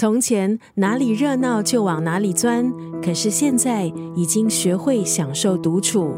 [0.00, 2.72] 从前哪里热闹就往哪里钻，
[3.04, 3.84] 可是现在
[4.16, 6.14] 已经学会享受独处。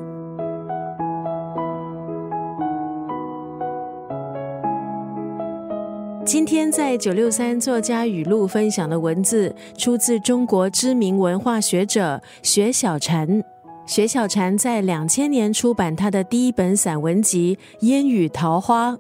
[6.25, 13.43] 今天在九六三作家语录分享的文字，出自中国知名文化学者薛小禅。
[13.85, 18.93] 薛小禅在两千年出版他的第一本散文集《烟雨桃花》，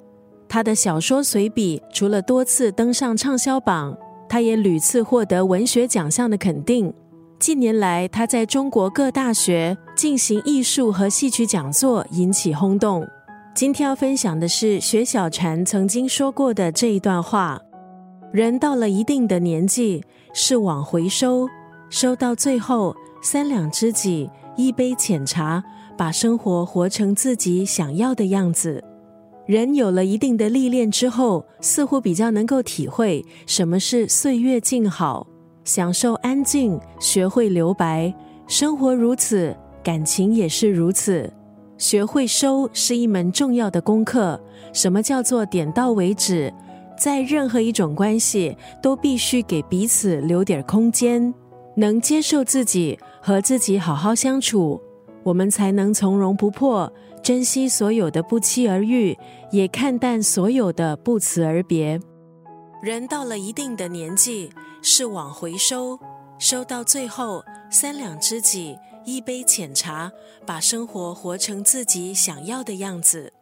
[0.48, 3.96] 他的小说随笔除了多次登上畅销榜。
[4.32, 6.90] 他也屡次获得文学奖项的肯定。
[7.38, 13.07] 近年来，他在中国各大学进行艺术和戏曲讲座，引起轰动。
[13.54, 17.60] 今天要分享的是薛小禅曾经说过的这一段话：
[18.32, 20.02] 人到了一定的年纪，
[20.32, 21.46] 是往回收，
[21.90, 25.62] 收到最后三两知己，一杯浅茶，
[25.94, 28.82] 把生活活成自己想要的样子。
[29.52, 35.27] 人有了一定的历练之后，似乎比较能够体会什么是岁月静好，
[35.62, 38.10] 享受安静，学会留白。
[38.46, 39.54] 生活如此，
[39.84, 41.30] 感情也是如此。
[41.77, 44.40] 学会收是一门重要的功课。
[44.72, 46.50] 什么叫做点到为止？
[46.98, 51.34] 在任何一种关系，都必须给彼此留点空间，
[51.77, 54.80] 能接受自己和自己好好相处，
[55.22, 56.92] 我们才能从容不迫。
[57.22, 59.16] 珍惜所有的不期而遇，
[59.52, 62.00] 也看淡所有的不辞而别。
[62.82, 64.50] 人到了一定的年纪，
[64.82, 65.96] 是往回收，
[66.38, 70.10] 收到最后三两知己，一杯浅茶，
[70.44, 73.32] 把生活活成自己想要的样子。